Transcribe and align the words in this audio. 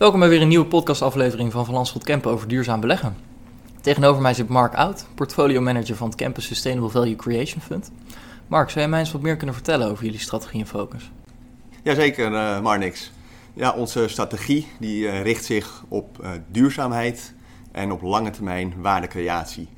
Welkom 0.00 0.20
bij 0.20 0.28
weer 0.28 0.40
een 0.40 0.48
nieuwe 0.48 0.66
podcastaflevering 0.66 1.52
van 1.52 1.64
Van 1.64 1.74
Landschot 1.74 2.04
Kempen 2.04 2.30
over 2.30 2.48
duurzaam 2.48 2.80
beleggen. 2.80 3.16
Tegenover 3.80 4.22
mij 4.22 4.34
zit 4.34 4.48
Mark 4.48 4.74
Oud, 4.74 5.06
portfolio 5.14 5.60
manager 5.60 5.96
van 5.96 6.08
het 6.08 6.16
Campus 6.16 6.46
Sustainable 6.46 6.90
Value 6.90 7.16
Creation 7.16 7.60
Fund. 7.60 7.90
Mark, 8.46 8.68
zou 8.68 8.80
jij 8.80 8.88
mij 8.88 9.00
eens 9.00 9.12
wat 9.12 9.20
meer 9.22 9.36
kunnen 9.36 9.54
vertellen 9.54 9.90
over 9.90 10.04
jullie 10.04 10.18
strategie 10.18 10.60
en 10.60 10.66
focus? 10.66 11.10
Jazeker, 11.82 12.32
uh, 12.32 12.60
Marnix. 12.60 13.12
Ja, 13.54 13.72
onze 13.72 14.08
strategie 14.08 14.66
die, 14.78 15.02
uh, 15.02 15.22
richt 15.22 15.44
zich 15.44 15.84
op 15.88 16.18
uh, 16.22 16.30
duurzaamheid 16.50 17.34
en 17.72 17.92
op 17.92 18.02
lange 18.02 18.30
termijn 18.30 18.74
waardecreatie. 18.76 19.68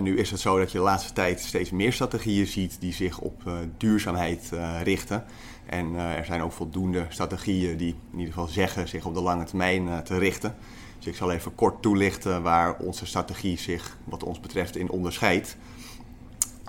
Nu 0.00 0.16
is 0.18 0.30
het 0.30 0.40
zo 0.40 0.58
dat 0.58 0.72
je 0.72 0.78
de 0.78 0.84
laatste 0.84 1.12
tijd 1.12 1.40
steeds 1.40 1.70
meer 1.70 1.92
strategieën 1.92 2.46
ziet 2.46 2.76
die 2.80 2.92
zich 2.92 3.18
op 3.18 3.42
duurzaamheid 3.76 4.52
richten. 4.82 5.24
En 5.66 5.94
er 5.94 6.24
zijn 6.24 6.42
ook 6.42 6.52
voldoende 6.52 7.06
strategieën 7.08 7.76
die 7.76 7.94
in 8.12 8.18
ieder 8.18 8.34
geval 8.34 8.48
zeggen 8.48 8.88
zich 8.88 9.04
op 9.04 9.14
de 9.14 9.20
lange 9.20 9.44
termijn 9.44 10.02
te 10.04 10.18
richten. 10.18 10.56
Dus 10.98 11.06
ik 11.06 11.16
zal 11.16 11.32
even 11.32 11.54
kort 11.54 11.82
toelichten 11.82 12.42
waar 12.42 12.76
onze 12.78 13.06
strategie 13.06 13.58
zich 13.58 13.96
wat 14.04 14.22
ons 14.22 14.40
betreft 14.40 14.76
in 14.76 14.90
onderscheidt. 14.90 15.56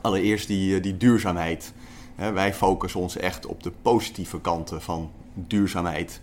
Allereerst 0.02 0.48
die, 0.48 0.80
die 0.80 0.98
duurzaamheid. 0.98 1.74
wij 2.16 2.54
focussen 2.54 3.00
ons 3.00 3.18
echt 3.18 3.46
op 3.46 3.64
de 3.64 3.72
positieve 3.82 4.42
kanten 4.42 4.82
van 4.82 5.12
duurzaamheid. 5.34 6.22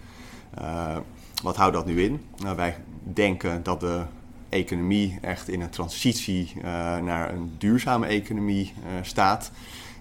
wat 1.43 1.56
houdt 1.56 1.74
dat 1.74 1.87
nu 1.87 2.02
in? 2.02 2.24
Nou, 2.37 2.56
wij 2.56 2.77
denken 3.02 3.62
dat 3.62 3.80
de 3.80 4.02
economie 4.56 5.19
echt 5.20 5.48
in 5.48 5.60
een 5.60 5.70
transitie 5.70 6.52
naar 7.02 7.34
een 7.34 7.55
duurzame 7.59 8.06
economie 8.06 8.73
staat. 9.02 9.51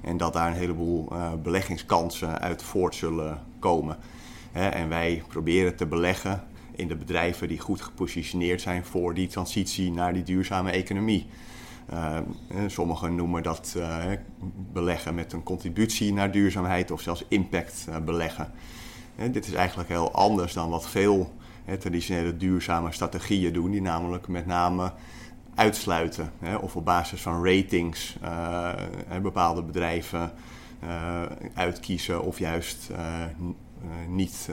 En 0.02 0.18
dat 0.18 0.34
daar 0.34 0.48
een 0.48 0.58
heleboel 0.58 1.08
uh, 1.12 1.32
beleggingskansen 1.44 2.40
uit 2.40 2.64
voort 2.64 2.96
zullen 2.96 3.42
komen. 3.60 3.98
en 4.52 4.90
wij 4.90 5.24
proberen 5.28 5.76
te 5.76 5.86
beleggen 5.86 6.44
in 6.76 6.88
de 6.88 6.96
bedrijven 6.96 7.48
die 7.48 7.60
goed 7.60 7.82
gepositioneerd 7.82 8.62
zijn 8.62 8.86
voor 8.86 9.14
die 9.14 9.28
transitie 9.28 9.92
naar 9.92 10.14
die 10.14 10.24
duurzame 10.24 10.72
economie. 10.72 11.26
Sommigen 12.68 13.16
noemen 13.16 13.44
dat 13.44 13.76
beleggen 14.74 15.16
met 15.16 15.34
een 15.34 15.44
contributie 15.44 16.14
naar 16.14 16.32
duurzaamheid 16.32 16.92
of 16.92 17.02
zelfs 17.02 17.26
impact 17.28 17.88
beleggen. 18.06 18.52
dit 19.32 19.48
is 19.48 19.54
eigenlijk 19.54 19.90
heel 19.90 20.12
anders 20.12 20.54
dan 20.54 20.70
wat 20.70 20.90
veel 20.90 21.34
traditionele 21.80 22.38
duurzame 22.38 22.92
strategieën 22.92 23.54
doen, 23.54 23.72
die 23.72 23.82
namelijk 23.82 24.28
met 24.28 24.46
name 24.46 24.92
uitsluiten. 25.56 26.32
Hè, 26.40 26.56
of 26.56 26.76
op 26.76 26.86
basis 26.86 27.22
van 27.22 27.46
ratings 27.46 28.18
uh, 28.24 28.74
bepaalde 29.22 29.64
bedrijven 29.64 30.32
uh, 30.84 31.22
uitkiezen 31.54 32.22
of 32.22 32.40
juist 32.40 32.90
uh, 32.92 32.98
niet, 34.08 34.50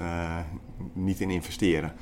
niet 0.93 1.21
in 1.21 1.31
investeren. 1.31 1.93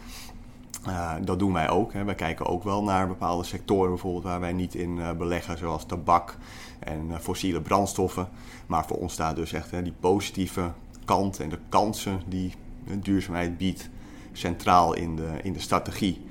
dat 1.23 1.39
doen 1.39 1.53
wij 1.53 1.69
ook. 1.69 1.93
Hè. 1.93 2.05
Wij 2.05 2.15
kijken 2.15 2.47
ook 2.47 2.65
wel 2.65 2.83
naar 2.83 3.09
bepaalde 3.09 3.45
sectoren 3.45 3.89
bijvoorbeeld 3.89 4.25
waar 4.25 4.41
wij 4.41 4.53
niet 4.53 4.75
in 4.75 5.01
beleggen, 5.19 5.59
zoals 5.59 5.85
tabak 5.85 6.37
en 6.79 7.11
fossiele 7.21 7.61
brandstoffen. 7.61 8.29
Maar 8.67 8.87
voor 8.87 8.97
ons 8.97 9.13
staat 9.13 9.37
dus 9.37 9.53
echt 9.53 9.71
hè, 9.71 9.83
die 9.83 9.95
positieve 10.01 10.73
kant 11.05 11.41
en 11.41 11.49
de 11.49 11.59
kansen 11.69 12.21
die 12.27 12.55
duurzaamheid 12.85 13.59
biedt 13.59 13.91
centraal 14.33 14.95
in 14.95 15.17
de, 15.17 15.31
in 15.43 15.53
de 15.53 15.61
strategie 15.61 16.23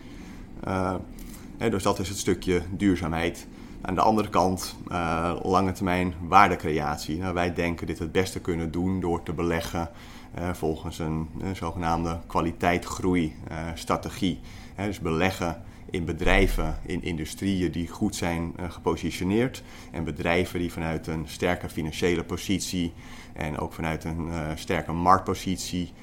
dus 1.67 1.83
dat 1.83 1.99
is 1.99 2.09
het 2.09 2.17
stukje 2.17 2.61
duurzaamheid. 2.69 3.47
Aan 3.81 3.95
de 3.95 4.01
andere 4.01 4.29
kant, 4.29 4.75
uh, 4.91 5.35
lange 5.43 5.71
termijn 5.71 6.13
waardecreatie. 6.27 7.17
Nou, 7.17 7.33
wij 7.33 7.53
denken 7.53 7.87
dit 7.87 7.99
het 7.99 8.11
beste 8.11 8.39
kunnen 8.39 8.71
doen 8.71 8.99
door 8.99 9.23
te 9.23 9.33
beleggen 9.33 9.89
uh, 10.37 10.53
volgens 10.53 10.99
een, 10.99 11.29
een 11.41 11.55
zogenaamde 11.55 12.19
kwaliteitgroei-strategie. 12.27 14.39
Uh, 14.79 14.85
dus 14.85 14.99
beleggen 14.99 15.61
in 15.89 16.05
bedrijven, 16.05 16.77
in 16.85 17.03
industrieën 17.03 17.71
die 17.71 17.87
goed 17.87 18.15
zijn 18.15 18.53
gepositioneerd. 18.69 19.63
En 19.91 20.03
bedrijven 20.03 20.59
die 20.59 20.71
vanuit 20.71 21.07
een 21.07 21.23
sterke 21.27 21.69
financiële 21.69 22.23
positie 22.23 22.93
en 23.33 23.57
ook 23.57 23.73
vanuit 23.73 24.03
een 24.03 24.29
sterke 24.55 24.91
marktpositie 24.91 25.93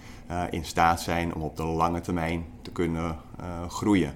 in 0.51 0.65
staat 0.65 1.01
zijn 1.01 1.35
om 1.35 1.43
op 1.43 1.57
de 1.57 1.65
lange 1.65 2.01
termijn 2.01 2.45
te 2.63 2.71
kunnen 2.71 3.17
groeien. 3.69 4.15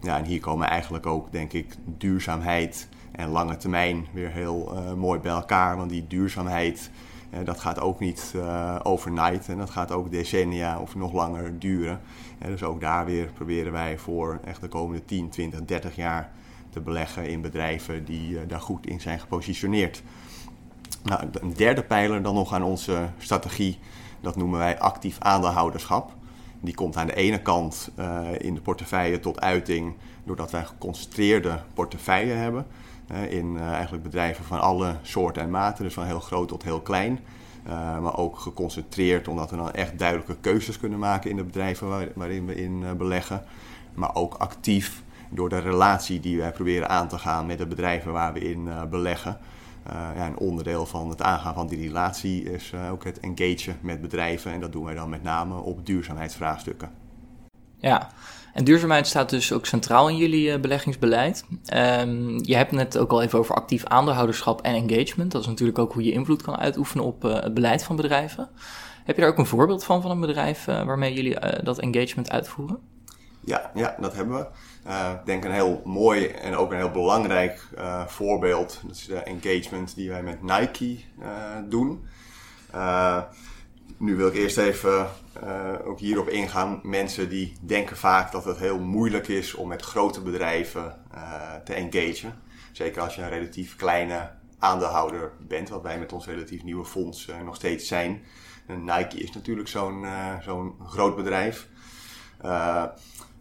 Ja, 0.00 0.16
en 0.18 0.24
hier 0.24 0.40
komen 0.40 0.68
eigenlijk 0.68 1.06
ook, 1.06 1.32
denk 1.32 1.52
ik, 1.52 1.74
duurzaamheid 1.84 2.88
en 3.12 3.28
lange 3.28 3.56
termijn 3.56 4.06
weer 4.12 4.30
heel 4.30 4.82
mooi 4.96 5.20
bij 5.20 5.32
elkaar. 5.32 5.76
Want 5.76 5.90
die 5.90 6.06
duurzaamheid, 6.06 6.90
dat 7.44 7.60
gaat 7.60 7.80
ook 7.80 8.00
niet 8.00 8.34
overnight 8.82 9.48
en 9.48 9.58
dat 9.58 9.70
gaat 9.70 9.92
ook 9.92 10.10
decennia 10.10 10.78
of 10.78 10.94
nog 10.94 11.12
langer 11.12 11.58
duren. 11.58 12.00
dus 12.38 12.62
ook 12.62 12.80
daar 12.80 13.04
weer 13.04 13.26
proberen 13.26 13.72
wij 13.72 13.98
voor 13.98 14.40
echt 14.44 14.60
de 14.60 14.68
komende 14.68 15.04
10, 15.04 15.28
20, 15.28 15.64
30 15.64 15.96
jaar 15.96 16.30
te 16.70 16.80
beleggen 16.80 17.28
in 17.28 17.40
bedrijven 17.40 18.04
die 18.04 18.46
daar 18.46 18.60
goed 18.60 18.86
in 18.86 19.00
zijn 19.00 19.20
gepositioneerd. 19.20 20.02
Nou, 21.02 21.28
een 21.32 21.54
derde 21.54 21.82
pijler 21.82 22.22
dan 22.22 22.34
nog 22.34 22.52
aan 22.52 22.62
onze 22.62 23.08
strategie, 23.18 23.78
dat 24.20 24.36
noemen 24.36 24.58
wij 24.58 24.78
actief 24.78 25.16
aandeelhouderschap. 25.18 26.12
Die 26.60 26.74
komt 26.74 26.96
aan 26.96 27.06
de 27.06 27.14
ene 27.14 27.42
kant 27.42 27.90
uh, 27.98 28.20
in 28.38 28.54
de 28.54 28.60
portefeuille 28.60 29.20
tot 29.20 29.40
uiting 29.40 29.94
doordat 30.24 30.50
wij 30.50 30.64
geconcentreerde 30.64 31.60
portefeuille 31.74 32.32
hebben. 32.32 32.66
Uh, 33.12 33.32
in 33.32 33.54
uh, 33.54 33.70
eigenlijk 33.72 34.02
bedrijven 34.02 34.44
van 34.44 34.60
alle 34.60 34.96
soorten 35.02 35.42
en 35.42 35.50
maten, 35.50 35.84
dus 35.84 35.94
van 35.94 36.04
heel 36.04 36.20
groot 36.20 36.48
tot 36.48 36.62
heel 36.62 36.80
klein. 36.80 37.20
maar 38.02 38.16
ook 38.16 38.38
geconcentreerd 38.38 39.28
omdat 39.28 39.50
we 39.50 39.56
dan 39.56 39.72
echt 39.72 39.98
duidelijke 39.98 40.36
keuzes 40.40 40.78
kunnen 40.78 40.98
maken 40.98 41.30
in 41.30 41.36
de 41.36 41.44
bedrijven 41.44 41.88
waar, 41.88 42.08
waarin 42.14 42.46
we 42.46 42.54
in 42.54 42.84
beleggen. 42.98 43.42
Maar 43.94 44.14
ook 44.14 44.34
actief 44.34 45.02
door 45.28 45.48
de 45.48 45.58
relatie 45.58 46.20
die 46.20 46.38
wij 46.38 46.52
proberen 46.52 46.88
aan 46.88 47.08
te 47.08 47.18
gaan 47.18 47.46
met 47.46 47.58
de 47.58 47.66
bedrijven 47.66 48.12
waar 48.12 48.32
we 48.32 48.40
in 48.40 48.68
beleggen. 48.90 49.38
Uh, 49.92 50.08
ja, 50.16 50.26
een 50.26 50.38
onderdeel 50.38 50.86
van 50.86 51.08
het 51.08 51.22
aangaan 51.22 51.54
van 51.54 51.66
die 51.66 51.86
relatie 51.86 52.42
is 52.42 52.72
uh, 52.74 52.92
ook 52.92 53.04
het 53.04 53.20
engagen 53.20 53.78
met 53.80 54.00
bedrijven. 54.00 54.52
En 54.52 54.60
dat 54.60 54.72
doen 54.72 54.84
wij 54.84 54.94
dan 54.94 55.08
met 55.08 55.22
name 55.22 55.54
op 55.60 55.86
duurzaamheidsvraagstukken. 55.86 56.90
Ja, 57.76 58.08
en 58.52 58.64
duurzaamheid 58.64 59.06
staat 59.06 59.30
dus 59.30 59.52
ook 59.52 59.66
centraal 59.66 60.08
in 60.08 60.16
jullie 60.16 60.48
uh, 60.48 60.60
beleggingsbeleid. 60.60 61.44
Um, 61.74 62.44
je 62.44 62.56
hebt 62.56 62.72
net 62.72 62.98
ook 62.98 63.10
al 63.10 63.22
even 63.22 63.38
over 63.38 63.54
actief 63.54 63.84
aandeelhouderschap 63.84 64.60
en 64.62 64.74
engagement. 64.74 65.32
Dat 65.32 65.40
is 65.40 65.46
natuurlijk 65.46 65.78
ook 65.78 65.92
hoe 65.92 66.04
je 66.04 66.12
invloed 66.12 66.42
kan 66.42 66.56
uitoefenen 66.56 67.04
op 67.04 67.22
het 67.22 67.54
beleid 67.54 67.84
van 67.84 67.96
bedrijven. 67.96 68.48
Heb 69.04 69.16
je 69.16 69.22
daar 69.22 69.30
ook 69.30 69.38
een 69.38 69.46
voorbeeld 69.46 69.84
van, 69.84 70.02
van 70.02 70.10
een 70.10 70.20
bedrijf 70.20 70.64
waarmee 70.64 71.14
jullie 71.14 71.36
dat 71.62 71.78
engagement 71.78 72.30
uitvoeren? 72.30 72.78
Ja, 73.44 73.70
ja, 73.74 73.96
dat 74.00 74.14
hebben 74.14 74.36
we. 74.36 74.46
Uh, 74.86 75.10
ik 75.20 75.26
denk 75.26 75.44
een 75.44 75.52
heel 75.52 75.82
mooi 75.84 76.26
en 76.26 76.56
ook 76.56 76.70
een 76.70 76.76
heel 76.76 76.90
belangrijk 76.90 77.66
uh, 77.78 78.06
voorbeeld. 78.06 78.80
Dat 78.86 78.96
is 78.96 79.06
de 79.06 79.18
engagement 79.18 79.94
die 79.94 80.08
wij 80.08 80.22
met 80.22 80.42
Nike 80.42 80.98
uh, 81.20 81.26
doen. 81.68 82.06
nu 83.96 84.16
wil 84.16 84.26
ik 84.26 84.34
eerst 84.34 84.58
even 84.58 85.08
ook 85.84 85.98
hierop 85.98 86.28
ingaan. 86.28 86.80
Mensen 86.82 87.28
die 87.28 87.56
denken 87.60 87.96
vaak 87.96 88.32
dat 88.32 88.44
het 88.44 88.58
heel 88.58 88.78
moeilijk 88.78 89.28
is 89.28 89.54
om 89.54 89.68
met 89.68 89.82
grote 89.82 90.20
bedrijven 90.20 90.94
te 91.64 91.74
engagen. 91.74 92.34
Zeker 92.72 93.02
als 93.02 93.14
je 93.14 93.22
een 93.22 93.28
relatief 93.28 93.76
kleine 93.76 94.30
aandeelhouder 94.58 95.32
bent, 95.48 95.68
wat 95.68 95.82
wij 95.82 95.98
met 95.98 96.12
ons 96.12 96.26
relatief 96.26 96.62
nieuwe 96.62 96.84
fonds 96.84 97.28
nog 97.44 97.56
steeds 97.56 97.88
zijn. 97.88 98.22
En 98.66 98.84
Nike 98.84 99.18
is 99.18 99.32
natuurlijk 99.32 99.68
zo'n 99.68 100.06
zo'n 100.42 100.74
groot 100.86 101.16
bedrijf 101.16 101.68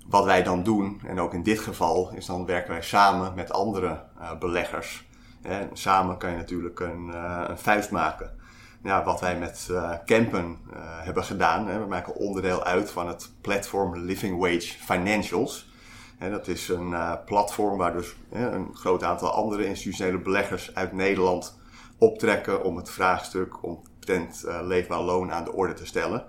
wat 0.09 0.25
wij 0.25 0.44
dan 0.44 0.63
doen, 0.63 1.01
en 1.06 1.19
ook 1.19 1.34
in 1.34 1.44
dit 1.44 1.59
geval, 1.59 2.12
is 2.16 2.25
dan 2.25 2.45
werken 2.45 2.72
wij 2.72 2.81
samen 2.81 3.34
met 3.35 3.51
andere 3.51 4.03
uh, 4.19 4.38
beleggers. 4.38 5.06
En 5.41 5.69
samen 5.73 6.18
kan 6.18 6.29
je 6.29 6.35
natuurlijk 6.35 6.79
een, 6.79 7.07
uh, 7.07 7.44
een 7.47 7.57
vuist 7.57 7.91
maken. 7.91 8.35
Ja, 8.84 9.03
wat 9.03 9.19
wij 9.19 9.38
met 9.38 9.67
uh, 9.72 9.91
Campen 10.06 10.57
hebben 11.03 11.23
gedaan, 11.23 11.67
hè, 11.67 11.79
we 11.79 11.85
maken 11.85 12.16
onderdeel 12.16 12.63
uit 12.63 12.91
van 12.91 13.07
het 13.07 13.31
platform 13.41 13.97
Living 13.97 14.40
Wage 14.40 14.76
Financials. 14.79 15.70
En 16.17 16.31
dat 16.31 16.47
is 16.47 16.70
een 16.70 16.96
platform 17.26 17.78
waar 17.78 17.93
dus 17.93 18.16
een 18.31 18.70
groot 18.73 19.03
aantal 19.03 19.31
andere 19.31 19.66
institutionele 19.66 20.17
beleggers 20.17 20.76
uit 20.76 20.93
Nederland 20.93 21.59
optrekken 21.97 22.64
om 22.64 22.78
het 22.78 22.90
vraagstuk 22.90 23.64
omtrent 23.64 24.46
leefbaar 24.61 25.02
loon 25.02 25.31
aan 25.31 25.43
de 25.43 25.53
orde 25.53 25.73
te 25.73 25.85
stellen. 25.85 26.26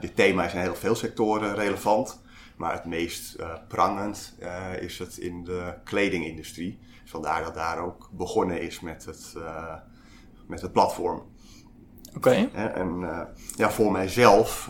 dit 0.00 0.16
thema 0.16 0.44
is 0.44 0.54
in 0.54 0.60
heel 0.60 0.74
veel 0.74 0.94
sectoren 0.94 1.54
relevant. 1.54 2.20
Maar 2.60 2.72
het 2.72 2.84
meest 2.84 3.36
uh, 3.38 3.52
prangend 3.68 4.36
uh, 4.40 4.82
is 4.82 4.98
het 4.98 5.16
in 5.16 5.44
de 5.44 5.74
kledingindustrie. 5.84 6.78
Vandaar 7.04 7.44
dat 7.44 7.54
daar 7.54 7.78
ook 7.78 8.08
begonnen 8.12 8.60
is 8.60 8.80
met 8.80 9.04
het, 9.04 9.34
uh, 9.36 9.74
met 10.46 10.60
het 10.60 10.72
platform. 10.72 11.22
Oké. 12.16 12.48
Okay. 12.52 12.72
En 12.72 13.04
ja, 13.56 13.70
voor 13.70 13.92
mijzelf, 13.92 14.68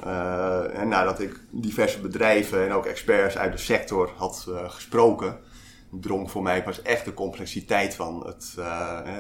en 0.73 0.89
nadat 0.89 1.21
ik 1.21 1.41
diverse 1.51 2.01
bedrijven 2.01 2.65
en 2.65 2.73
ook 2.73 2.87
experts 2.87 3.37
uit 3.37 3.53
de 3.53 3.59
sector 3.59 4.11
had 4.17 4.47
gesproken, 4.67 5.39
drong 5.91 6.31
voor 6.31 6.43
mij 6.43 6.63
pas 6.63 6.83
echt 6.83 7.05
de 7.05 7.15
complexiteit 7.15 7.95
van 7.95 8.27
het, 8.27 8.55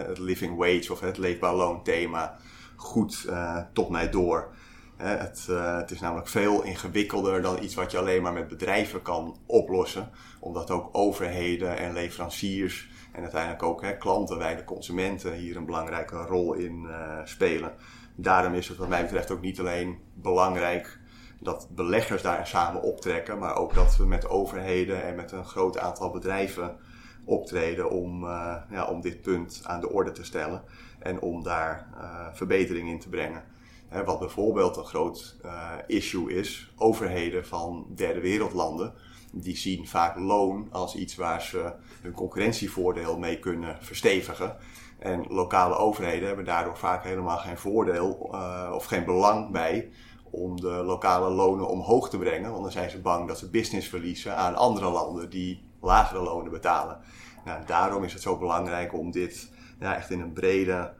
het 0.06 0.18
living 0.18 0.56
wage 0.56 0.92
of 0.92 1.00
het 1.00 1.18
leefbaar 1.18 1.54
loon 1.54 1.82
thema 1.82 2.36
goed 2.76 3.28
tot 3.72 3.88
mij 3.88 4.10
door. 4.10 4.54
Het, 5.00 5.46
het, 5.46 5.90
is 5.90 6.00
namelijk 6.00 6.28
veel 6.28 6.62
ingewikkelder 6.62 7.42
dan 7.42 7.62
iets 7.62 7.74
wat 7.74 7.90
je 7.90 7.98
alleen 7.98 8.22
maar 8.22 8.32
met 8.32 8.48
bedrijven 8.48 9.02
kan 9.02 9.36
oplossen. 9.46 10.10
Omdat 10.40 10.70
ook 10.70 10.88
overheden 10.92 11.78
en 11.78 11.92
leveranciers 11.92 12.88
en 13.12 13.22
uiteindelijk 13.22 13.62
ook 13.62 13.82
hè, 13.82 13.96
klanten, 13.96 14.38
wij 14.38 14.56
de 14.56 14.64
consumenten, 14.64 15.32
hier 15.32 15.56
een 15.56 15.64
belangrijke 15.64 16.16
rol 16.16 16.52
in 16.52 16.86
spelen. 17.24 17.72
Daarom 18.14 18.54
is 18.54 18.68
het 18.68 18.76
wat 18.76 18.88
mij 18.88 19.02
betreft 19.02 19.30
ook 19.30 19.40
niet 19.40 19.60
alleen 19.60 19.98
belangrijk 20.14 20.98
dat 21.40 21.68
beleggers 21.70 22.22
daar 22.22 22.46
samen 22.46 22.82
optrekken, 22.82 23.38
maar 23.38 23.56
ook 23.56 23.74
dat 23.74 23.96
we 23.96 24.06
met 24.06 24.28
overheden 24.28 25.02
en 25.02 25.14
met 25.14 25.32
een 25.32 25.44
groot 25.44 25.78
aantal 25.78 26.10
bedrijven 26.10 26.76
optreden 27.24 27.90
om, 27.90 28.24
uh, 28.24 28.56
ja, 28.70 28.84
om 28.84 29.00
dit 29.00 29.20
punt 29.22 29.60
aan 29.64 29.80
de 29.80 29.90
orde 29.90 30.12
te 30.12 30.24
stellen 30.24 30.62
en 30.98 31.20
om 31.20 31.42
daar 31.42 31.86
verbetering 32.32 32.88
in 32.88 33.00
te 33.00 33.08
brengen. 33.08 33.42
Wat 34.04 34.18
bijvoorbeeld 34.18 34.76
een 34.76 34.84
groot 34.84 35.36
uh, 35.44 35.72
issue 35.86 36.34
is, 36.34 36.72
overheden 36.76 37.46
van 37.46 37.86
derde 37.94 38.20
wereldlanden, 38.20 38.94
die 39.32 39.56
zien 39.56 39.86
vaak 39.88 40.18
loon 40.18 40.68
als 40.70 40.94
iets 40.94 41.16
waar 41.16 41.42
ze 41.42 41.72
hun 42.02 42.12
concurrentievoordeel 42.12 43.18
mee 43.18 43.38
kunnen 43.38 43.78
verstevigen. 43.80 44.56
En 44.98 45.26
lokale 45.28 45.76
overheden 45.76 46.26
hebben 46.26 46.44
daardoor 46.44 46.76
vaak 46.76 47.04
helemaal 47.04 47.38
geen 47.38 47.58
voordeel 47.58 48.12
of 48.72 48.84
geen 48.84 49.04
belang 49.04 49.50
bij 49.50 49.90
om 50.30 50.60
de 50.60 50.68
lokale 50.68 51.30
lonen 51.30 51.68
omhoog 51.68 52.10
te 52.10 52.18
brengen. 52.18 52.50
Want 52.50 52.62
dan 52.62 52.72
zijn 52.72 52.90
ze 52.90 53.00
bang 53.00 53.28
dat 53.28 53.38
ze 53.38 53.50
business 53.50 53.88
verliezen 53.88 54.36
aan 54.36 54.54
andere 54.54 54.90
landen 54.90 55.30
die 55.30 55.68
lagere 55.80 56.22
lonen 56.22 56.50
betalen. 56.50 57.00
Nou, 57.44 57.64
daarom 57.66 58.04
is 58.04 58.12
het 58.12 58.22
zo 58.22 58.38
belangrijk 58.38 58.94
om 58.94 59.10
dit 59.10 59.50
echt 59.78 60.10
in 60.10 60.20
een 60.20 60.32
brede 60.32 60.92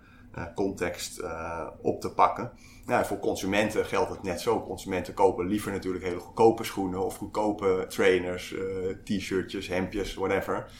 context 0.55 1.21
uh, 1.21 1.67
op 1.82 2.00
te 2.00 2.12
pakken. 2.12 2.53
Nou, 2.87 3.05
voor 3.05 3.19
consumenten 3.19 3.85
geldt 3.85 4.11
het 4.11 4.23
net 4.23 4.41
zo. 4.41 4.62
Consumenten 4.62 5.15
kopen 5.15 5.47
liever 5.47 5.73
natuurlijk 5.73 6.05
hele 6.05 6.19
goedkope 6.19 6.65
schoenen 6.65 7.05
of 7.05 7.17
goedkope 7.17 7.85
trainers, 7.88 8.53
uh, 8.53 8.61
t-shirtjes, 9.05 9.69
hemdjes, 9.69 10.15
whatever. 10.15 10.71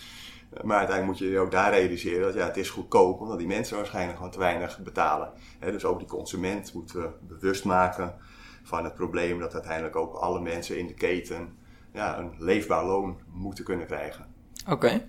Maar 0.63 0.79
uiteindelijk 0.79 1.07
moet 1.07 1.29
je 1.29 1.35
je 1.35 1.39
ook 1.39 1.51
daar 1.51 1.73
realiseren 1.73 2.23
dat 2.23 2.35
ja, 2.35 2.47
het 2.47 2.57
is 2.57 2.71
goedkoop, 2.71 3.21
omdat 3.21 3.39
die 3.39 3.47
mensen 3.47 3.77
waarschijnlijk 3.77 4.17
gewoon 4.17 4.33
te 4.33 4.39
weinig 4.39 4.79
betalen. 4.83 5.33
dus 5.61 5.85
ook 5.85 5.99
die 5.99 6.09
consument 6.09 6.75
moeten 6.75 7.03
we 7.03 7.11
bewust 7.21 7.65
maken 7.65 8.15
van 8.63 8.85
het 8.85 8.95
probleem 8.95 9.39
dat 9.39 9.55
uiteindelijk 9.55 9.97
ook 9.97 10.15
alle 10.15 10.41
mensen 10.41 10.79
in 10.79 10.87
de 10.87 10.95
keten 10.95 11.59
ja, 11.93 12.19
een 12.19 12.35
leefbaar 12.39 12.85
loon 12.85 13.21
moeten 13.33 13.65
kunnen 13.65 13.87
krijgen. 13.87 14.30
Oké. 14.69 15.03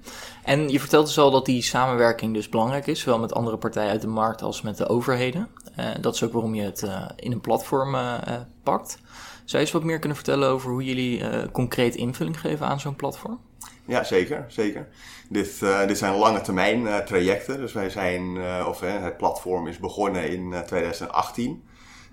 En 0.44 0.70
je 0.70 0.80
vertelt 0.80 1.06
dus 1.06 1.20
al 1.20 1.32
dat 1.32 1.46
die 1.46 1.62
samenwerking 1.62 2.34
dus 2.34 2.50
belangrijk 2.50 2.88
is, 2.88 3.00
zowel 3.00 3.20
met 3.20 3.34
andere 3.34 3.58
partijen 3.58 3.92
uit 3.92 4.02
de 4.02 4.08
markt 4.08 4.42
als 4.42 4.62
met 4.62 4.78
de 4.78 4.88
overheden. 4.88 5.48
Uh, 5.80 5.86
dat 6.02 6.16
is 6.16 6.24
ook 6.24 6.34
waarom 6.34 6.56
je 6.56 6.62
het 6.62 6.82
uh, 6.82 7.06
in 7.16 7.32
een 7.32 7.42
platform 7.42 7.96
uh, 7.96 8.18
pakt. 8.64 8.98
Zou 9.46 9.46
je 9.46 9.58
eens 9.58 9.72
wat 9.72 9.84
meer 9.84 10.00
kunnen 10.00 10.18
vertellen 10.18 10.50
over 10.50 10.72
hoe 10.72 10.84
jullie 10.84 11.52
concreet 11.52 11.96
invulling 11.96 12.40
geven 12.40 12.68
aan 12.68 12.80
zo'n 12.80 12.96
platform? 12.96 13.40
Ja, 13.86 14.04
zeker. 14.04 14.46
zeker. 14.48 14.88
Dit, 15.30 15.60
dit 15.88 15.98
zijn 15.98 16.16
lange 16.16 16.42
termijn 16.42 17.06
trajecten. 17.06 17.58
Dus 17.58 17.74
wij 17.74 17.90
zijn, 17.90 18.38
of 18.66 18.80
het 18.80 19.18
platform 19.18 19.68
is 19.68 19.78
begonnen 19.78 20.30
in 20.30 20.54
2018. 20.66 21.64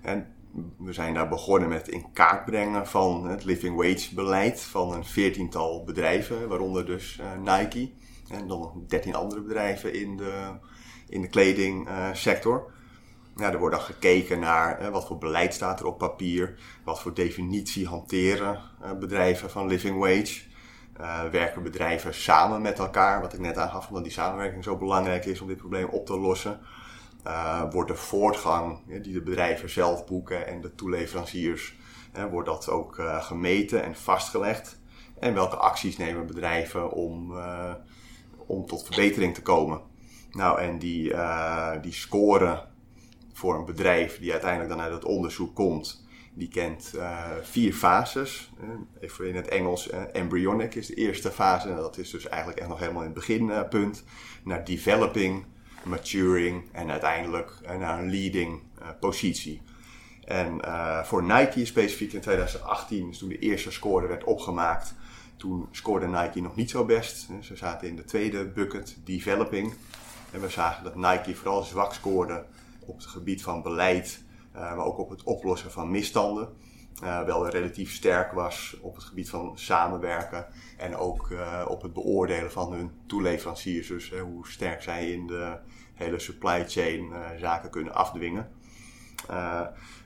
En 0.01 0.27
we 0.77 0.93
zijn 0.93 1.13
daar 1.13 1.27
begonnen 1.27 1.69
met 1.69 1.87
in 1.87 2.11
kaart 2.13 2.45
brengen 2.45 2.87
van 2.87 3.27
het 3.27 3.43
living 3.43 3.75
wage 3.75 4.15
beleid 4.15 4.61
van 4.61 4.93
een 4.93 5.05
veertiental 5.05 5.83
bedrijven, 5.83 6.47
waaronder 6.47 6.85
dus 6.85 7.19
uh, 7.21 7.57
Nike 7.57 7.91
en 8.29 8.47
dan 8.47 8.59
nog 8.59 8.73
dertien 8.87 9.15
andere 9.15 9.41
bedrijven 9.41 9.93
in 9.93 10.17
de, 10.17 10.51
in 11.09 11.21
de 11.21 11.27
kledingsector. 11.27 12.71
ja, 13.35 13.51
er 13.51 13.59
wordt 13.59 13.75
dan 13.75 13.85
gekeken 13.85 14.39
naar 14.39 14.81
uh, 14.81 14.89
wat 14.89 15.07
voor 15.07 15.17
beleid 15.17 15.53
staat 15.53 15.79
er 15.79 15.85
op 15.85 15.97
papier, 15.97 16.59
wat 16.83 17.01
voor 17.01 17.13
definitie 17.13 17.87
hanteren 17.87 18.61
bedrijven 18.99 19.49
van 19.49 19.67
living 19.67 19.99
wage. 19.99 20.41
werken 21.31 21.63
bedrijven 21.63 22.13
samen 22.13 22.61
met 22.61 22.79
elkaar, 22.79 23.21
wat 23.21 23.33
ik 23.33 23.39
net 23.39 23.57
aangaf, 23.57 23.87
omdat 23.87 24.03
die 24.03 24.13
samenwerking 24.13 24.63
zo 24.63 24.77
belangrijk 24.77 25.25
is 25.25 25.41
om 25.41 25.47
dit 25.47 25.57
probleem 25.57 25.87
op 25.87 26.05
te 26.05 26.19
lossen 26.19 26.59
uh, 27.29 27.63
wordt 27.71 27.89
de 27.89 27.95
voortgang 27.95 28.79
die 29.01 29.13
de 29.13 29.21
bedrijven 29.21 29.69
zelf 29.69 30.05
boeken 30.05 30.47
en 30.47 30.61
de 30.61 30.75
toeleveranciers, 30.75 31.77
wordt 32.31 32.47
dat 32.47 32.69
ook 32.69 32.97
uh, 32.97 33.23
gemeten 33.23 33.83
en 33.83 33.95
vastgelegd? 33.95 34.79
En 35.19 35.33
welke 35.33 35.55
acties 35.55 35.97
nemen 35.97 36.27
bedrijven 36.27 36.91
om, 36.91 37.31
uh, 37.31 37.73
om 38.45 38.65
tot 38.65 38.85
verbetering 38.85 39.33
te 39.33 39.41
komen? 39.41 39.81
Nou, 40.31 40.59
en 40.59 40.79
die, 40.79 41.13
die 41.81 41.93
score 41.93 42.67
voor 43.33 43.55
een 43.55 43.65
bedrijf 43.65 44.19
die 44.19 44.31
uiteindelijk 44.31 44.69
dan 44.69 44.81
uit 44.81 44.93
het 44.93 45.05
onderzoek 45.05 45.55
komt, 45.55 46.05
die 46.33 46.47
kent 46.47 46.93
vier 47.41 47.73
fases. 47.73 48.51
even 48.99 49.27
in 49.27 49.35
het 49.35 49.47
Engels, 49.47 49.89
embryonic 49.89 50.75
is 50.75 50.87
de 50.87 50.93
eerste 50.93 51.31
fase. 51.31 51.75
Dat 51.75 51.97
is 51.97 52.09
dus 52.09 52.27
eigenlijk 52.27 52.59
echt 52.59 52.69
nog 52.69 52.79
helemaal 52.79 53.03
in 53.03 53.09
het 53.13 53.17
beginpunt. 53.17 54.03
naar 54.43 54.65
developing, 54.65 55.45
maturing 55.83 56.63
en 56.71 56.91
uiteindelijk 56.91 57.51
uh, 57.63 57.77
naar 57.77 57.99
een 57.99 58.09
leading 58.09 58.61
uh, 58.79 58.87
positie. 58.99 59.61
En 60.25 60.59
uh, 60.65 61.03
voor 61.03 61.23
Nike 61.23 61.65
specifiek 61.65 62.13
in 62.13 62.21
2018, 62.21 63.07
dus 63.07 63.17
toen 63.17 63.29
de 63.29 63.39
eerste 63.39 63.71
score 63.71 64.07
werd 64.07 64.23
opgemaakt, 64.23 64.93
toen 65.37 65.67
scoorde 65.71 66.07
Nike 66.07 66.41
nog 66.41 66.55
niet 66.55 66.69
zo 66.69 66.85
best. 66.85 67.27
Ze 67.41 67.55
zaten 67.55 67.87
in 67.87 67.95
de 67.95 68.05
tweede 68.05 68.45
bucket, 68.45 68.97
developing. 69.03 69.73
En 70.31 70.41
we 70.41 70.49
zagen 70.49 70.83
dat 70.83 70.95
Nike 70.95 71.35
vooral 71.35 71.63
zwak 71.63 71.93
scoorde 71.93 72.45
op 72.79 72.97
het 72.97 73.05
gebied 73.05 73.43
van 73.43 73.61
beleid, 73.61 74.23
maar 74.51 74.85
ook 74.85 74.97
op 74.97 75.09
het 75.09 75.23
oplossen 75.23 75.71
van 75.71 75.91
misstanden. 75.91 76.49
Uh, 77.03 77.23
wel 77.23 77.49
relatief 77.49 77.93
sterk 77.93 78.31
was 78.31 78.77
op 78.81 78.95
het 78.95 79.03
gebied 79.03 79.29
van 79.29 79.51
samenwerken 79.57 80.47
en 80.77 80.95
ook 80.95 81.29
uh, 81.29 81.65
op 81.67 81.81
het 81.81 81.93
beoordelen 81.93 82.51
van 82.51 82.73
hun 82.73 82.91
toeleveranciers. 83.07 83.87
Dus 83.87 84.11
uh, 84.11 84.21
hoe 84.21 84.47
sterk 84.47 84.81
zij 84.81 85.11
in 85.11 85.27
de 85.27 85.57
hele 85.93 86.19
supply 86.19 86.65
chain 86.67 87.13
zaken 87.37 87.69
kunnen 87.69 87.93
afdwingen. 87.93 88.51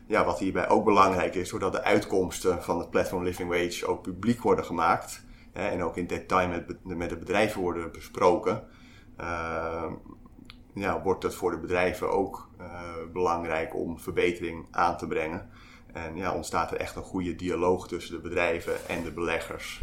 ja, 0.07 0.25
wat 0.25 0.39
hierbij 0.39 0.69
ook 0.69 0.85
belangrijk 0.85 1.35
is, 1.35 1.49
doordat 1.49 1.71
de 1.71 1.83
uitkomsten 1.83 2.63
van 2.63 2.79
het 2.79 2.89
Platform 2.89 3.23
Living 3.23 3.49
Wage 3.49 3.87
ook 3.87 4.01
publiek 4.01 4.41
worden 4.41 4.65
gemaakt 4.65 5.23
en 5.53 5.83
ook 5.83 5.97
in 5.97 6.07
detail 6.07 6.47
met, 6.47 6.83
met 6.83 7.09
de 7.09 7.17
bedrijven 7.17 7.61
worden 7.61 7.91
besproken, 7.91 8.63
ja, 10.73 11.01
wordt 11.03 11.23
het 11.23 11.35
voor 11.35 11.51
de 11.51 11.59
bedrijven 11.59 12.11
ook 12.11 12.49
belangrijk 13.13 13.75
om 13.75 13.99
verbetering 13.99 14.67
aan 14.71 14.97
te 14.97 15.07
brengen. 15.07 15.49
En 15.93 16.15
ja, 16.15 16.33
ontstaat 16.33 16.71
er 16.71 16.77
echt 16.77 16.95
een 16.95 17.03
goede 17.03 17.35
dialoog 17.35 17.87
tussen 17.87 18.15
de 18.15 18.21
bedrijven 18.21 18.87
en 18.87 19.03
de 19.03 19.11
beleggers. 19.11 19.81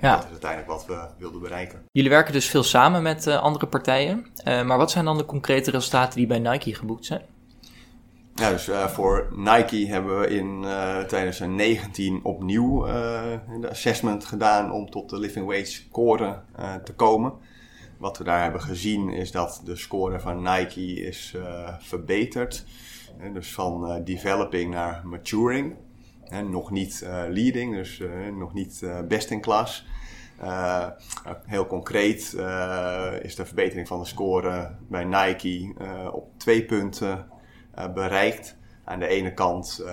Ja. 0.00 0.14
Dat 0.14 0.24
is 0.24 0.30
uiteindelijk 0.30 0.70
wat 0.70 0.86
we 0.86 1.06
wilden 1.18 1.40
bereiken. 1.40 1.82
Jullie 1.92 2.10
werken 2.10 2.32
dus 2.32 2.48
veel 2.48 2.62
samen 2.62 3.02
met 3.02 3.26
uh, 3.26 3.42
andere 3.42 3.66
partijen. 3.66 4.26
Uh, 4.44 4.64
maar 4.64 4.78
wat 4.78 4.90
zijn 4.90 5.04
dan 5.04 5.16
de 5.16 5.24
concrete 5.24 5.70
resultaten 5.70 6.18
die 6.18 6.26
bij 6.26 6.38
Nike 6.38 6.74
geboekt 6.74 7.04
zijn? 7.04 7.22
Ja, 8.34 8.50
dus 8.50 8.68
uh, 8.68 8.86
voor 8.86 9.28
Nike 9.36 9.86
hebben 9.86 10.20
we 10.20 10.28
in 10.28 10.64
2019 11.06 12.20
opnieuw 12.22 12.86
een 12.86 13.68
assessment 13.68 14.24
gedaan 14.24 14.72
om 14.72 14.90
tot 14.90 15.10
de 15.10 15.18
living 15.18 15.46
wage 15.46 15.64
score 15.64 16.40
te 16.84 16.92
komen. 16.94 17.32
Wat 17.98 18.18
we 18.18 18.24
daar 18.24 18.42
hebben 18.42 18.60
gezien 18.60 19.08
is 19.08 19.30
dat 19.30 19.60
de 19.64 19.76
score 19.76 20.20
van 20.20 20.42
Nike 20.42 20.80
is 20.80 21.34
verbeterd 21.78 22.64
dus 23.32 23.52
van 23.52 23.90
uh, 23.90 24.04
developing 24.04 24.70
naar 24.70 25.00
maturing. 25.04 25.74
nog 26.50 26.70
niet 26.70 27.00
uh, 27.04 27.22
leading, 27.28 27.74
dus 27.74 27.98
uh, 27.98 28.28
nog 28.28 28.54
niet 28.54 28.84
best 29.08 29.30
in 29.30 29.40
class. 29.40 29.86
heel 31.46 31.66
concreet 31.66 32.20
is 33.22 33.34
de 33.34 33.44
verbetering 33.44 33.88
van 33.88 34.00
de 34.00 34.06
score 34.06 34.76
bij 34.88 35.04
Nike 35.04 35.74
op 36.12 36.38
twee 36.38 36.64
punten 36.64 37.26
bereikt. 37.94 38.56
Aan 38.84 38.98
de 38.98 39.06
ene 39.06 39.34
kant 39.34 39.84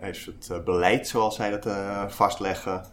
is 0.00 0.26
het 0.26 0.64
beleid 0.64 1.08
zoals 1.08 1.36
zij 1.36 1.58
dat 1.58 1.76
vastleggen 2.12 2.84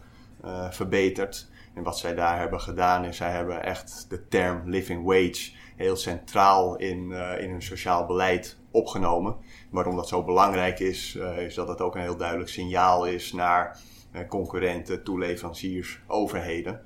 verbeterd. 0.70 1.48
En 1.74 1.82
wat 1.82 1.98
zij 1.98 2.14
daar 2.14 2.38
hebben 2.38 2.60
gedaan 2.60 3.04
is, 3.04 3.16
zij 3.16 3.30
hebben 3.30 3.62
echt 3.62 4.06
de 4.08 4.28
term 4.28 4.62
living 4.64 5.04
wage 5.04 5.50
heel 5.76 5.96
centraal 5.96 6.76
in, 6.76 7.12
in 7.12 7.50
hun 7.50 7.62
sociaal 7.62 8.06
beleid 8.06 8.58
opgenomen. 8.70 9.36
Waarom 9.70 9.96
dat 9.96 10.08
zo 10.08 10.24
belangrijk 10.24 10.78
is, 10.78 11.14
uh, 11.14 11.38
is 11.38 11.54
dat 11.54 11.68
het 11.68 11.80
ook 11.80 11.94
een 11.94 12.00
heel 12.00 12.16
duidelijk 12.16 12.50
signaal 12.50 13.06
is 13.06 13.32
naar 13.32 13.78
uh, 14.12 14.20
concurrenten, 14.28 15.04
toeleveranciers, 15.04 16.00
overheden. 16.06 16.82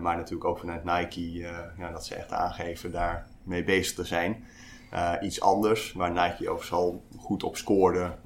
Maar 0.00 0.16
natuurlijk 0.16 0.44
ook 0.44 0.58
vanuit 0.58 0.84
Nike, 0.84 1.38
ja, 1.78 1.90
dat 1.92 2.06
ze 2.06 2.14
echt 2.14 2.32
aangeven 2.32 2.92
daar 2.92 3.26
mee 3.42 3.64
bezig 3.64 3.94
te 3.94 4.04
zijn. 4.04 4.44
iets 5.22 5.40
anders, 5.40 5.92
waar 5.92 6.10
Nike 6.10 6.50
overigens 6.50 6.72
al 6.72 7.04
goed 7.18 7.42
op 7.42 7.56
scoorde, 7.56 8.16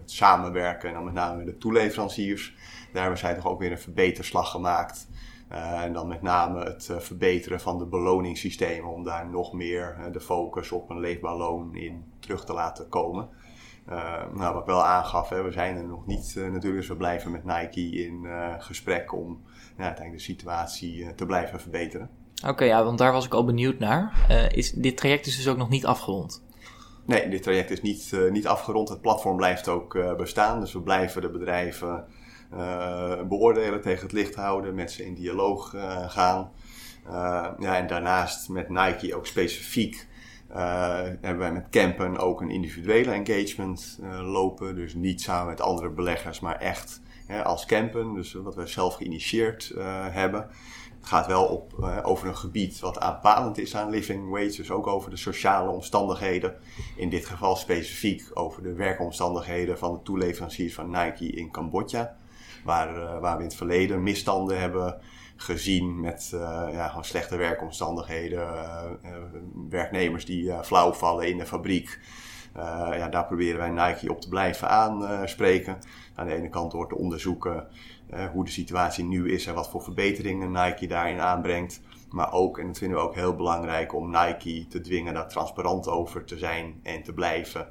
het 0.00 0.10
samenwerken 0.10 0.88
en 0.88 0.94
dan 0.94 1.04
met 1.04 1.14
name 1.14 1.44
de 1.44 1.58
toeleveranciers. 1.58 2.54
Daar 2.92 3.02
hebben 3.02 3.20
zij 3.20 3.34
toch 3.34 3.46
ook 3.46 3.58
weer 3.58 3.70
een 3.70 3.78
verbeterslag 3.78 4.50
gemaakt. 4.50 5.08
En 5.52 5.92
dan 5.92 6.08
met 6.08 6.22
name 6.22 6.64
het 6.64 6.90
verbeteren 6.98 7.60
van 7.60 7.78
de 7.78 7.86
beloningssystemen 7.86 8.90
om 8.90 9.04
daar 9.04 9.28
nog 9.30 9.52
meer 9.52 10.08
de 10.12 10.20
focus 10.20 10.72
op 10.72 10.90
een 10.90 11.00
leefbaar 11.00 11.36
loon 11.36 11.74
in 11.74 12.04
terug 12.20 12.44
te 12.44 12.52
laten 12.52 12.88
komen. 12.88 13.28
nou, 14.34 14.52
wat 14.52 14.60
ik 14.60 14.66
wel 14.66 14.84
aangaf, 14.84 15.28
hè, 15.28 15.42
we 15.42 15.50
zijn 15.50 15.76
er 15.76 15.86
nog 15.86 16.06
niet 16.06 16.34
natuurlijk, 16.36 16.74
dus 16.74 16.88
we 16.88 16.96
blijven 16.96 17.30
met 17.30 17.44
Nike 17.44 17.80
in 17.80 18.26
gesprek 18.58 19.12
om 19.12 19.42
ja, 19.76 19.84
uiteindelijk 19.84 20.26
de 20.26 20.32
situatie 20.32 21.14
te 21.14 21.26
blijven 21.26 21.60
verbeteren. 21.60 22.10
Oké, 22.46 22.64
ja, 22.64 22.84
want 22.84 22.98
daar 22.98 23.12
was 23.12 23.26
ik 23.26 23.34
al 23.34 23.44
benieuwd 23.44 23.78
naar. 23.78 24.26
is, 24.54 24.72
dit 24.72 24.96
traject 24.96 25.26
is 25.26 25.36
dus 25.36 25.48
ook 25.48 25.56
nog 25.56 25.68
niet 25.68 25.86
afgerond? 25.86 26.44
Nee, 27.06 27.28
dit 27.28 27.42
traject 27.42 27.70
is 27.70 27.82
niet, 27.82 28.16
niet 28.30 28.46
afgerond. 28.46 28.88
Het 28.88 29.00
platform 29.00 29.36
blijft 29.36 29.68
ook 29.68 30.16
bestaan, 30.16 30.60
dus 30.60 30.72
we 30.72 30.80
blijven 30.80 31.22
de 31.22 31.30
bedrijven 31.30 32.04
beoordelen, 33.28 33.80
tegen 33.80 34.02
het 34.02 34.12
licht 34.12 34.34
houden, 34.34 34.74
met 34.74 34.92
ze 34.92 35.04
in 35.04 35.14
dialoog 35.14 35.74
gaan. 36.08 36.50
ja, 37.58 37.76
en 37.76 37.86
daarnaast 37.86 38.48
met 38.48 38.68
Nike 38.68 39.16
ook 39.16 39.26
specifiek 39.26 40.06
hebben 41.20 41.38
wij 41.38 41.52
met 41.52 41.68
Campen 41.70 42.18
ook 42.18 42.40
een 42.40 42.50
individuele 42.50 43.10
engagement 43.10 43.98
lopen. 44.22 44.74
Dus 44.74 44.94
niet 44.94 45.22
samen 45.22 45.46
met 45.46 45.60
andere 45.60 45.90
beleggers, 45.90 46.40
maar 46.40 46.56
echt 46.56 47.00
hè, 47.26 47.44
als 47.44 47.66
Campen. 47.66 48.14
Dus 48.14 48.32
wat 48.32 48.54
we 48.54 48.66
zelf 48.66 48.94
geïnitieerd 48.94 49.72
hebben. 50.10 50.48
Het 51.00 51.10
gaat 51.10 51.26
wel 51.26 51.44
op, 51.44 51.72
over 52.02 52.28
een 52.28 52.36
gebied 52.36 52.80
wat 52.80 53.00
aanpalend 53.00 53.58
is 53.58 53.76
aan 53.76 53.90
living 53.90 54.30
wage. 54.30 54.56
Dus 54.56 54.70
ook 54.70 54.86
over 54.86 55.10
de 55.10 55.16
sociale 55.16 55.70
omstandigheden. 55.70 56.56
In 56.96 57.08
dit 57.08 57.26
geval 57.26 57.56
specifiek 57.56 58.30
over 58.34 58.62
de 58.62 58.72
werkomstandigheden 58.72 59.78
van 59.78 59.92
de 59.92 60.02
toeleveranciers 60.02 60.74
van 60.74 60.90
Nike 60.90 61.26
in 61.26 61.50
Cambodja. 61.50 62.16
Waar, 62.64 63.20
waar 63.20 63.36
we 63.36 63.42
in 63.42 63.48
het 63.48 63.56
verleden 63.56 64.02
misstanden 64.02 64.60
hebben 64.60 65.00
gezien 65.42 66.00
met 66.00 66.30
uh, 66.34 66.40
ja, 66.72 66.88
gewoon 66.88 67.04
slechte 67.04 67.36
werkomstandigheden, 67.36 68.48
uh, 69.04 69.10
werknemers 69.68 70.24
die 70.24 70.52
flauw 70.62 70.92
vallen 70.92 71.28
in 71.28 71.38
de 71.38 71.46
fabriek. 71.46 72.00
ja, 72.54 73.08
daar 73.08 73.26
proberen 73.26 73.58
wij 73.58 73.70
Nike 73.70 74.10
op 74.10 74.20
te 74.20 74.28
blijven 74.28 74.68
aanspreken. 74.68 75.78
Aan 76.14 76.26
de 76.26 76.34
ene 76.34 76.48
kant 76.48 76.70
door 76.72 76.88
te 76.88 76.96
onderzoeken 76.96 77.66
hoe 78.32 78.44
de 78.44 78.50
situatie 78.50 79.04
nu 79.04 79.32
is 79.32 79.46
en 79.46 79.54
wat 79.54 79.70
voor 79.70 79.82
verbeteringen 79.82 80.50
Nike 80.52 80.86
daarin 80.86 81.20
aanbrengt. 81.20 81.80
Maar 82.10 82.32
ook, 82.32 82.58
en 82.58 82.66
dat 82.66 82.78
vinden 82.78 82.98
we 82.98 83.04
ook 83.04 83.14
heel 83.14 83.34
belangrijk, 83.34 83.94
om 83.94 84.10
Nike 84.10 84.66
te 84.68 84.80
dwingen 84.80 85.14
daar 85.14 85.28
transparant 85.28 85.88
over 85.88 86.24
te 86.24 86.38
zijn 86.38 86.80
en 86.82 87.02
te 87.02 87.12
blijven. 87.12 87.66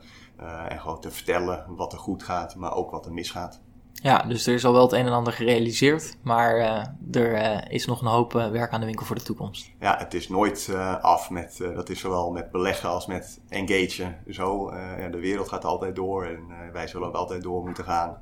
en 0.67 0.79
gewoon 0.79 1.01
te 1.01 1.11
vertellen 1.11 1.65
wat 1.67 1.93
er 1.93 1.99
goed 1.99 2.23
gaat, 2.23 2.55
maar 2.55 2.75
ook 2.75 2.91
wat 2.91 3.05
er 3.05 3.13
misgaat. 3.13 3.61
Ja, 4.01 4.17
dus 4.27 4.47
er 4.47 4.53
is 4.53 4.65
al 4.65 4.73
wel 4.73 4.81
het 4.81 4.91
een 4.91 5.05
en 5.05 5.11
ander 5.11 5.33
gerealiseerd, 5.33 6.17
maar 6.21 6.57
uh, 6.57 6.85
er 7.11 7.33
uh, 7.33 7.73
is 7.73 7.85
nog 7.85 8.01
een 8.01 8.07
hoop 8.07 8.33
uh, 8.33 8.49
werk 8.49 8.71
aan 8.71 8.79
de 8.79 8.85
winkel 8.85 9.05
voor 9.05 9.15
de 9.15 9.23
toekomst. 9.23 9.71
Ja, 9.79 9.97
het 9.97 10.13
is 10.13 10.29
nooit 10.29 10.75
af 11.01 11.29
met, 11.29 11.57
dat 11.75 11.89
is 11.89 11.99
zowel 11.99 12.31
met 12.31 12.51
beleggen 12.51 12.89
als 12.89 13.05
met 13.05 13.41
engagen. 13.49 14.17
Zo, 14.29 14.73
ja, 14.75 15.07
de 15.07 15.19
wereld 15.19 15.49
gaat 15.49 15.65
altijd 15.65 15.95
door 15.95 16.25
en 16.25 16.71
wij 16.73 16.87
zullen 16.87 17.07
ook 17.07 17.15
altijd 17.15 17.43
door 17.43 17.63
moeten 17.63 17.83
gaan. 17.83 18.17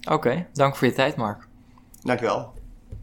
Oké, 0.00 0.12
okay, 0.12 0.48
dank 0.52 0.76
voor 0.76 0.86
je 0.86 0.92
tijd 0.92 1.16
Mark. 1.16 1.48
Dank 2.02 2.20
wel. 2.20 2.52